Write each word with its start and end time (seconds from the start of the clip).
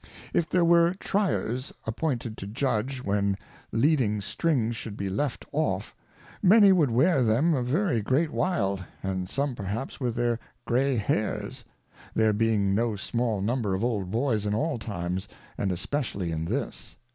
If 0.33 0.49
there 0.49 0.65
were 0.65 0.95
Tryers 0.95 1.71
appointed 1.85 2.35
to 2.39 2.47
judge 2.47 3.03
when 3.03 3.37
Leading 3.71 4.19
Strings 4.19 4.75
should 4.75 4.97
be 4.97 5.09
left 5.11 5.45
off, 5.51 5.95
many 6.41 6.71
would 6.71 6.89
wear 6.89 7.21
them 7.21 7.53
a 7.53 7.61
very 7.61 8.01
great 8.01 8.31
while, 8.31 8.79
and 9.03 9.29
some 9.29 9.53
perhaps 9.53 9.99
with 9.99 10.15
their 10.15 10.39
Gray 10.65 10.95
Hairs; 10.95 11.63
there 12.15 12.33
being 12.33 12.73
no 12.73 12.95
small 12.95 13.41
number 13.43 13.75
of 13.75 13.83
Old 13.83 14.09
Boys 14.09 14.47
in 14.47 14.55
all 14.55 14.79
times 14.79 15.27
and 15.55 15.71
especially 15.71 16.31
in 16.31 16.45
this. 16.45 16.95